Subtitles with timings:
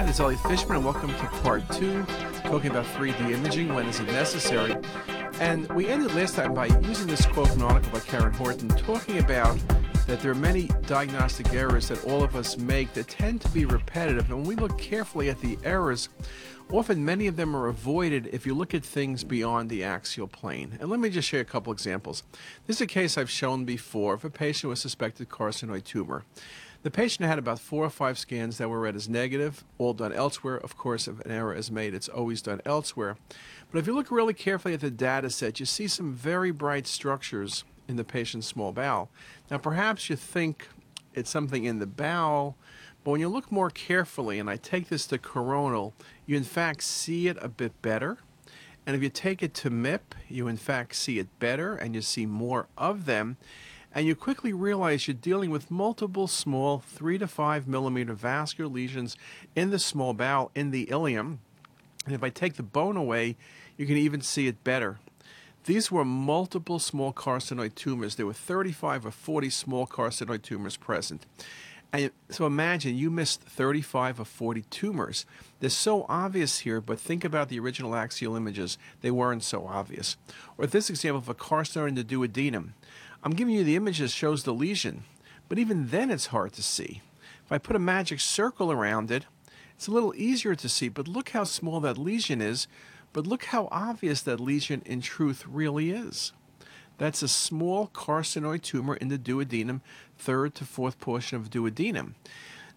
[0.00, 2.02] Hi, this is Elliot Fishman, and welcome to part two,
[2.44, 4.74] talking about 3D imaging, when is it necessary.
[5.40, 8.68] And we ended last time by using this quote from an article by Karen Horton,
[8.68, 9.58] talking about
[10.06, 13.66] that there are many diagnostic errors that all of us make that tend to be
[13.66, 14.30] repetitive.
[14.30, 16.08] And when we look carefully at the errors,
[16.72, 20.78] often many of them are avoided if you look at things beyond the axial plane.
[20.80, 22.22] And let me just share a couple examples.
[22.66, 26.24] This is a case I've shown before of a patient with suspected carcinoid tumor.
[26.82, 30.14] The patient had about four or five scans that were read as negative, all done
[30.14, 30.56] elsewhere.
[30.56, 33.18] Of course, if an error is made, it's always done elsewhere.
[33.70, 36.86] But if you look really carefully at the data set, you see some very bright
[36.86, 39.10] structures in the patient's small bowel.
[39.50, 40.68] Now, perhaps you think
[41.12, 42.56] it's something in the bowel,
[43.04, 45.92] but when you look more carefully, and I take this to coronal,
[46.24, 48.18] you in fact see it a bit better.
[48.86, 52.00] And if you take it to MIP, you in fact see it better and you
[52.00, 53.36] see more of them
[53.94, 59.16] and you quickly realize you're dealing with multiple small 3 to 5 millimeter vascular lesions
[59.56, 61.38] in the small bowel in the ileum.
[62.06, 63.36] And if I take the bone away,
[63.76, 64.98] you can even see it better.
[65.64, 68.14] These were multiple small carcinoid tumors.
[68.14, 71.26] There were 35 or 40 small carcinoid tumors present.
[71.92, 75.26] And so imagine you missed 35 or 40 tumors.
[75.58, 78.78] They're so obvious here, but think about the original axial images.
[79.00, 80.16] They weren't so obvious.
[80.56, 82.70] Or this example of a carcinoid in the duodenum.
[83.22, 85.04] I'm giving you the image that shows the lesion,
[85.48, 87.02] but even then it's hard to see.
[87.44, 89.26] If I put a magic circle around it,
[89.74, 92.66] it's a little easier to see, but look how small that lesion is,
[93.12, 96.32] but look how obvious that lesion in truth really is.
[96.96, 99.80] That's a small carcinoid tumor in the duodenum,
[100.16, 102.14] third to fourth portion of duodenum.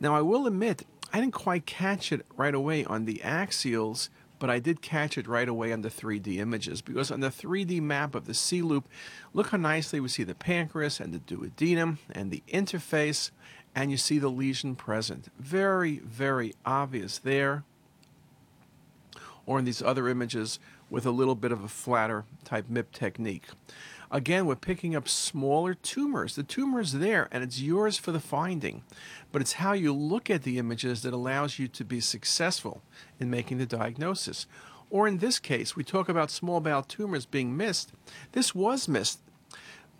[0.00, 4.08] Now, I will admit, I didn't quite catch it right away on the axials,
[4.42, 7.80] but I did catch it right away on the 3D images because on the 3D
[7.80, 8.88] map of the C loop,
[9.32, 13.30] look how nicely we see the pancreas and the duodenum and the interface,
[13.72, 15.28] and you see the lesion present.
[15.38, 17.62] Very, very obvious there.
[19.46, 20.58] Or in these other images
[20.90, 23.44] with a little bit of a flatter type MIP technique.
[24.12, 26.36] Again, we're picking up smaller tumors.
[26.36, 28.82] The tumor is there and it's yours for the finding,
[29.32, 32.82] but it's how you look at the images that allows you to be successful
[33.18, 34.46] in making the diagnosis.
[34.90, 37.94] Or in this case, we talk about small bowel tumors being missed.
[38.32, 39.20] This was missed.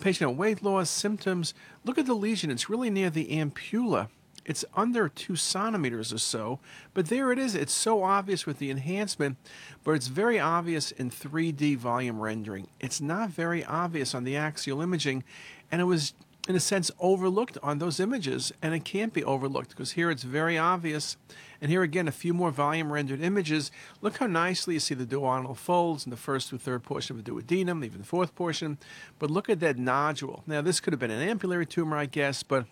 [0.00, 1.54] Patient had weight loss, symptoms.
[1.84, 4.08] Look at the lesion, it's really near the ampulla
[4.44, 6.60] it's under two centimeters or so,
[6.94, 7.54] but there it is.
[7.54, 9.36] It's so obvious with the enhancement,
[9.84, 12.68] but it's very obvious in 3D volume rendering.
[12.80, 15.24] It's not very obvious on the axial imaging,
[15.70, 16.14] and it was,
[16.48, 20.22] in a sense, overlooked on those images, and it can't be overlooked because here it's
[20.22, 21.16] very obvious.
[21.60, 23.70] And here again, a few more volume rendered images.
[24.00, 27.22] Look how nicely you see the duodenal folds in the first through third portion of
[27.22, 28.78] the duodenum, even the fourth portion.
[29.18, 30.42] But look at that nodule.
[30.46, 32.64] Now, this could have been an ampullary tumor, I guess, but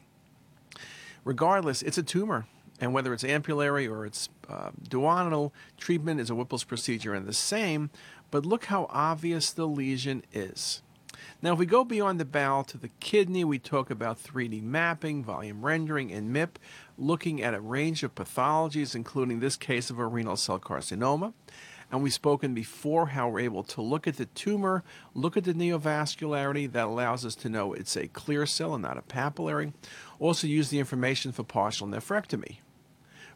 [1.24, 2.46] regardless, it's a tumor.
[2.80, 7.32] And whether it's ampullary or it's uh, duodenal, treatment is a Whipple's procedure and the
[7.32, 7.90] same,
[8.30, 10.82] but look how obvious the lesion is.
[11.42, 15.24] Now, if we go beyond the bowel to the kidney, we talk about 3D mapping,
[15.24, 16.56] volume rendering, and MIP,
[16.96, 21.32] looking at a range of pathologies, including this case of a renal cell carcinoma.
[21.91, 24.84] And we've spoken before how we're able to look at the tumor,
[25.15, 28.99] look at the neovascularity that allows us to know it's a clear cell and not
[28.99, 29.72] a papillary.
[30.19, 32.59] Also, use the information for partial nephrectomy.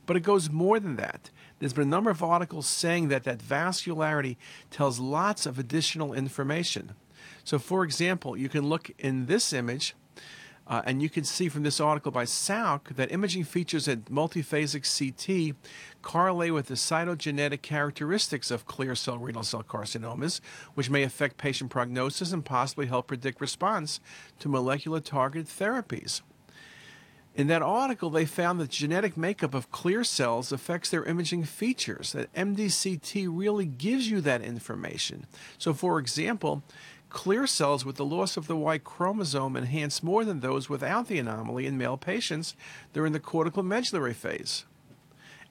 [0.04, 1.30] But it goes more than that.
[1.58, 4.36] There's been a number of articles saying that that vascularity
[4.70, 6.92] tells lots of additional information.
[7.44, 9.94] So, for example, you can look in this image
[10.72, 14.88] uh, and you can see from this article by Sauk that imaging features at multiphasic
[14.88, 15.54] CT
[16.00, 20.40] correlate with the cytogenetic characteristics of clear cell renal cell carcinomas,
[20.72, 24.00] which may affect patient prognosis and possibly help predict response
[24.38, 26.22] to molecular targeted therapies.
[27.34, 32.12] In that article, they found that genetic makeup of clear cells affects their imaging features,
[32.12, 35.26] that MDCT really gives you that information.
[35.58, 36.62] So, for example,
[37.12, 41.18] Clear cells with the loss of the Y chromosome enhance more than those without the
[41.18, 42.56] anomaly in male patients
[42.94, 44.64] during the cortical medullary phase,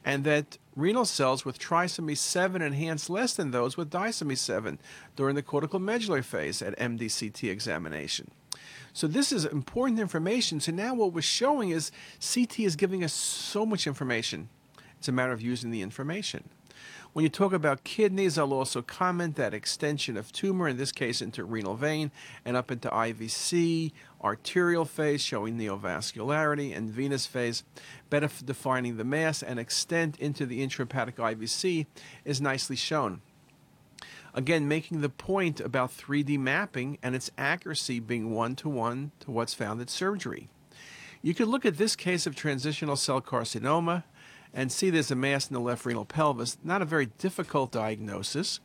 [0.04, 4.80] and that renal cells with trisomy 7 enhance less than those with disomy 7
[5.16, 8.32] during the cortical medullary phase at MDCT examination.
[8.92, 10.60] So this is important information.
[10.60, 14.50] So now what we're showing is CT is giving us so much information.
[14.98, 16.50] It's a matter of using the information.
[17.14, 21.22] When you talk about kidneys, I'll also comment that extension of tumor, in this case
[21.22, 22.10] into renal vein
[22.46, 23.92] and up into IVC,
[24.24, 27.64] arterial phase showing neovascularity, and venous phase,
[28.10, 31.86] better defining the mass and extent into the intrahepatic IVC
[32.24, 33.22] is nicely shown.
[34.34, 39.32] Again, making the point about 3D mapping and its accuracy being one to one to
[39.32, 40.48] what's found at surgery.
[41.22, 44.06] You could look at this case of transitional cell carcinoma
[44.54, 46.58] and see there's a mass in the left renal pelvis.
[46.64, 48.60] Not a very difficult diagnosis,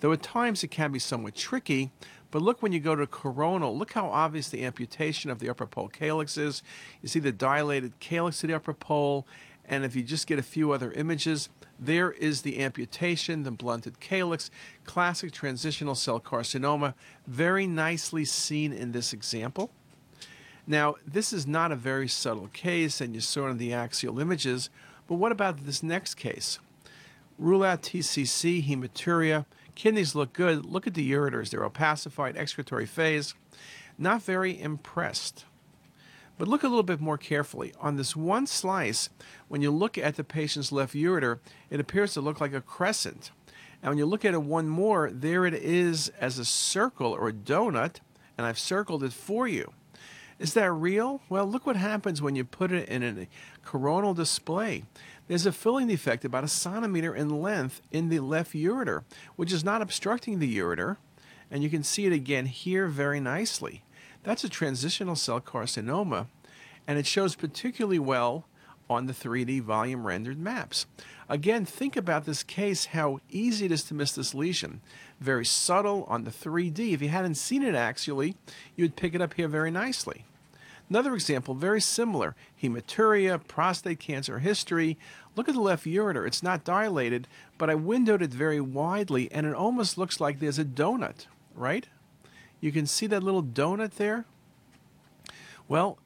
[0.00, 1.90] though at times it can be somewhat tricky.
[2.30, 5.66] But look when you go to coronal, look how obvious the amputation of the upper
[5.66, 6.62] pole calyx is.
[7.02, 9.26] You see the dilated calyx of the upper pole,
[9.64, 11.48] and if you just get a few other images,
[11.78, 14.50] there is the amputation, the blunted calyx,
[14.84, 16.94] classic transitional cell carcinoma,
[17.26, 19.70] very nicely seen in this example.
[20.66, 24.70] Now, this is not a very subtle case, and you saw in the axial images,
[25.10, 26.60] but what about this next case?
[27.36, 30.64] Rule out TCC, hematuria, kidneys look good.
[30.64, 33.34] Look at the ureters, they're opacified, excretory phase.
[33.98, 35.46] Not very impressed.
[36.38, 37.74] But look a little bit more carefully.
[37.80, 39.10] On this one slice,
[39.48, 41.40] when you look at the patient's left ureter,
[41.70, 43.32] it appears to look like a crescent.
[43.82, 47.26] And when you look at it one more, there it is as a circle or
[47.26, 47.96] a donut,
[48.38, 49.72] and I've circled it for you.
[50.40, 51.20] Is that real?
[51.28, 53.28] Well, look what happens when you put it in a
[53.62, 54.84] coronal display.
[55.28, 59.04] There's a filling defect about a centimeter in length in the left ureter,
[59.36, 60.96] which is not obstructing the ureter.
[61.50, 63.84] And you can see it again here very nicely.
[64.22, 66.28] That's a transitional cell carcinoma,
[66.86, 68.46] and it shows particularly well
[68.88, 70.86] on the 3D volume rendered maps.
[71.28, 74.80] Again, think about this case, how easy it is to miss this lesion.
[75.20, 76.94] Very subtle on the 3D.
[76.94, 78.36] If you hadn't seen it axially,
[78.74, 80.24] you would pick it up here very nicely.
[80.90, 84.98] Another example, very similar hematuria, prostate cancer history.
[85.36, 86.26] Look at the left ureter.
[86.26, 90.58] It's not dilated, but I windowed it very widely, and it almost looks like there's
[90.58, 91.86] a donut, right?
[92.60, 94.24] You can see that little donut there.
[95.68, 95.98] Well,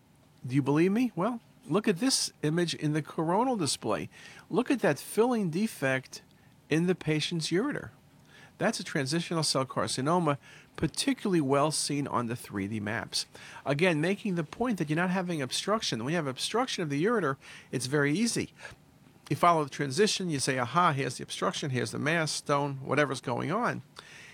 [0.46, 1.10] do you believe me?
[1.16, 4.10] Well, look at this image in the coronal display.
[4.50, 6.20] Look at that filling defect
[6.68, 7.88] in the patient's ureter.
[8.58, 10.36] That's a transitional cell carcinoma,
[10.76, 13.26] particularly well seen on the 3D maps.
[13.64, 16.04] Again, making the point that you're not having obstruction.
[16.04, 17.36] When you have obstruction of the ureter,
[17.70, 18.52] it's very easy.
[19.30, 23.20] You follow the transition, you say, aha, here's the obstruction, here's the mass, stone, whatever's
[23.20, 23.82] going on.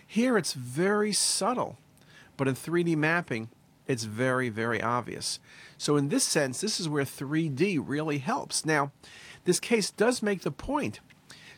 [0.05, 1.79] Here it's very subtle,
[2.37, 3.51] but in 3D mapping,
[3.87, 5.39] it's very, very obvious.
[5.79, 8.65] So, in this sense, this is where 3D really helps.
[8.65, 8.91] Now,
[9.45, 11.01] this case does make the point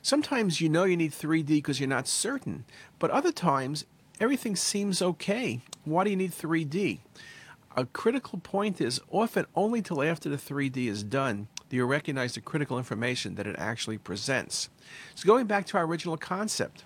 [0.05, 2.65] Sometimes you know you need 3D because you're not certain,
[2.99, 3.85] but other times
[4.23, 5.61] everything seems okay.
[5.85, 7.01] Why do you need 3D?
[7.77, 12.35] A critical point is often only till after the 3D is done do you recognize
[12.35, 14.69] the critical information that it actually presents.
[15.15, 16.85] So, going back to our original concept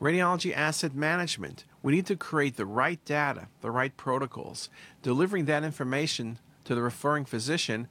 [0.00, 4.70] radiology asset management, we need to create the right data, the right protocols,
[5.02, 7.88] delivering that information to the referring physician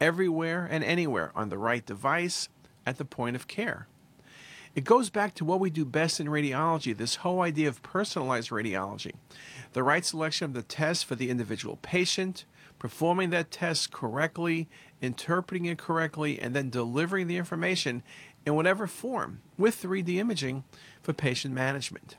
[0.00, 2.48] everywhere and anywhere on the right device
[2.84, 3.86] at the point of care.
[4.74, 8.48] It goes back to what we do best in radiology this whole idea of personalized
[8.48, 9.12] radiology.
[9.74, 12.46] The right selection of the test for the individual patient,
[12.78, 14.70] performing that test correctly,
[15.02, 18.02] interpreting it correctly, and then delivering the information
[18.46, 20.64] in whatever form with 3D imaging
[21.02, 22.16] for patient management.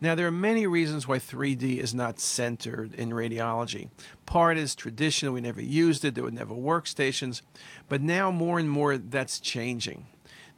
[0.00, 3.90] Now, there are many reasons why 3D is not centered in radiology.
[4.26, 7.42] Part is traditional, we never used it, there were never workstations,
[7.88, 10.06] but now more and more that's changing.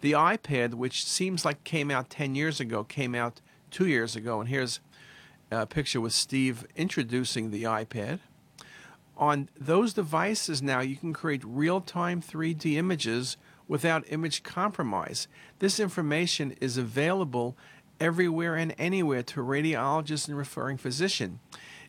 [0.05, 3.41] The iPad, which seems like came out 10 years ago, came out
[3.71, 4.81] two years ago, and here's
[5.51, 8.19] a picture with Steve introducing the iPad.
[9.17, 15.27] On those devices now, you can create real time 3D images without image compromise.
[15.59, 17.57] This information is available
[17.99, 21.41] everywhere and anywhere to radiologists and referring physician.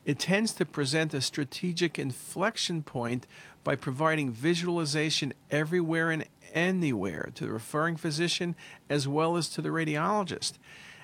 [0.06, 3.28] It tends to present a strategic inflection point
[3.66, 6.24] by providing visualization everywhere and
[6.56, 8.56] anywhere to the referring physician
[8.90, 10.54] as well as to the radiologist.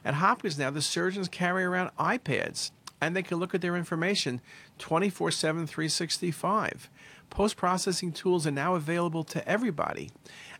[0.03, 4.41] At Hopkins now, the surgeons carry around iPads and they can look at their information
[4.79, 6.89] 24 7, 365.
[7.29, 10.11] Post processing tools are now available to everybody.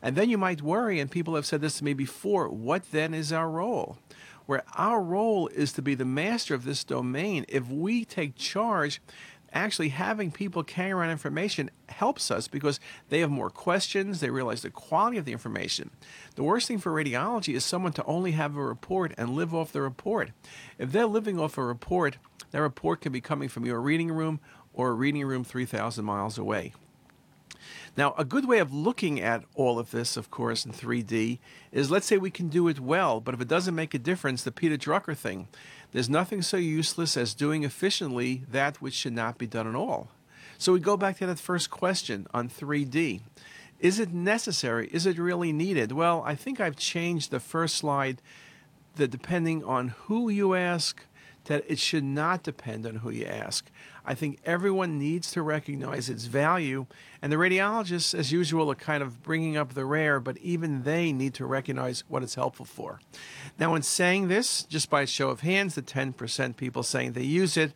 [0.01, 3.13] And then you might worry, and people have said this to me before what then
[3.13, 3.98] is our role?
[4.51, 7.45] where our role is to be the master of this domain.
[7.48, 9.01] If we take charge,
[9.53, 12.79] actually having people carry around information helps us because
[13.10, 15.91] they have more questions, they realize the quality of the information.
[16.36, 19.72] The worst thing for radiology is someone to only have a report and live off
[19.72, 20.31] the report.
[20.77, 22.17] If they're living off a report,
[22.51, 24.39] that report can be coming from your reading room
[24.74, 26.74] or a reading room 3,000 miles away.
[27.98, 31.39] Now, a good way of looking at all of this, of course, in 3D
[31.71, 34.43] is let's say we can do it well, but if it doesn't make a difference,
[34.43, 35.50] the Peter Drucker thing,
[35.91, 40.10] there's nothing so useless as doing efficiently that which should not be done at all.
[40.57, 43.21] So we go back to that first question on 3D.
[43.79, 44.89] Is it necessary?
[44.93, 45.91] Is it really needed?
[45.91, 48.21] Well, I think I've changed the first slide
[48.95, 51.03] that depending on who you ask,
[51.45, 53.69] that it should not depend on who you ask.
[54.05, 56.88] I think everyone needs to recognize its value,
[57.21, 61.12] and the radiologists, as usual, are kind of bringing up the rare, but even they
[61.12, 63.00] need to recognize what it's helpful for.
[63.60, 67.24] Now, in saying this, just by a show of hands, the 10% people saying they
[67.24, 67.74] use it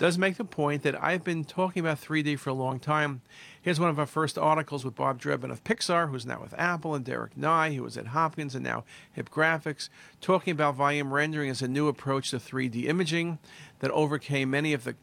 [0.00, 3.20] does make the point that I've been talking about 3D for a long time.
[3.60, 6.94] Here's one of our first articles with Bob Drebin of Pixar, who's now with Apple,
[6.94, 9.90] and Derek Ney, who was at Hopkins and now HIP Graphics,
[10.22, 13.38] talking about volume rendering as a new approach to 3D imaging
[13.80, 14.96] that overcame many of the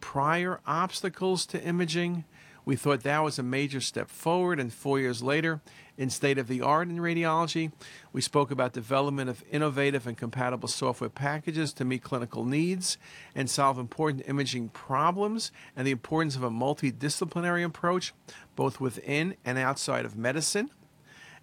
[0.00, 2.24] prior obstacles to imaging.
[2.64, 5.60] We thought that was a major step forward, and four years later,
[5.98, 7.72] in state of the art in radiology,
[8.12, 12.96] we spoke about development of innovative and compatible software packages to meet clinical needs
[13.34, 18.14] and solve important imaging problems, and the importance of a multidisciplinary approach,
[18.54, 20.70] both within and outside of medicine.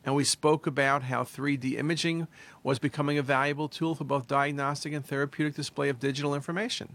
[0.05, 2.27] And we spoke about how 3D imaging
[2.63, 6.89] was becoming a valuable tool for both diagnostic and therapeutic display of digital information.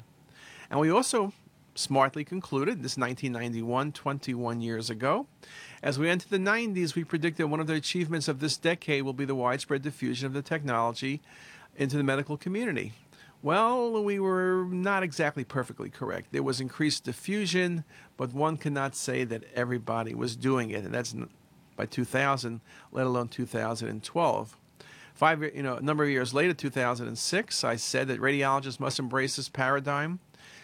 [0.71, 1.33] And we also
[1.81, 5.27] smartly concluded, this 1991, 21 years ago.
[5.83, 9.13] As we enter the 90s, we predicted one of the achievements of this decade will
[9.13, 11.21] be the widespread diffusion of the technology
[11.77, 12.93] into the medical community.
[13.43, 16.33] Well, we were not exactly perfectly correct.
[16.33, 17.85] There was increased diffusion,
[18.19, 21.15] but one cannot say that everybody was doing it, and that's
[21.75, 22.61] by 2000,
[22.93, 24.57] let alone 2012.
[25.15, 29.37] Five, you know, a number of years later, 2006, I said that radiologists must embrace
[29.37, 30.21] this paradigm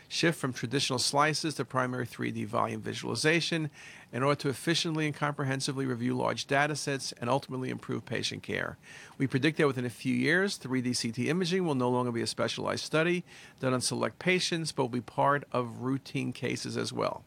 [0.08, 3.70] shift from traditional slices to primary 3D volume visualization
[4.12, 8.78] in order to efficiently and comprehensively review large data sets and ultimately improve patient care.
[9.18, 12.26] We predict that within a few years, 3D CT imaging will no longer be a
[12.26, 13.24] specialized study
[13.60, 17.24] done on select patients, but will be part of routine cases as well.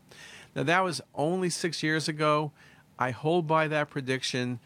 [0.56, 2.52] Now, that was only six years ago.
[2.98, 4.60] I hold by that prediction.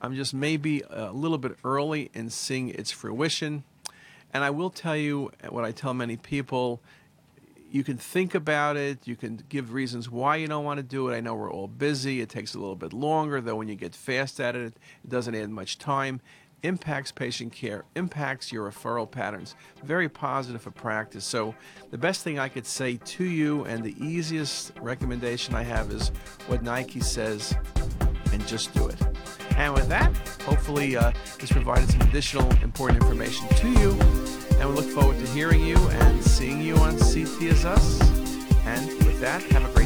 [0.00, 3.64] I'm just maybe a little bit early in seeing its fruition.
[4.32, 6.80] And I will tell you what I tell many people
[7.70, 9.06] you can think about it.
[9.06, 11.16] You can give reasons why you don't want to do it.
[11.16, 12.20] I know we're all busy.
[12.20, 13.56] It takes a little bit longer, though.
[13.56, 16.20] When you get fast at it, it doesn't add much time.
[16.64, 19.54] Impacts patient care, impacts your referral patterns.
[19.84, 21.24] Very positive for practice.
[21.24, 21.54] So,
[21.90, 26.08] the best thing I could say to you, and the easiest recommendation I have, is
[26.48, 27.54] what Nike says,
[28.32, 29.17] and just do it.
[29.58, 31.10] And with that, hopefully, uh,
[31.40, 33.90] this provided some additional important information to you.
[34.60, 38.00] And we look forward to hearing you and seeing you on CTisus.
[38.64, 39.77] And with that, have a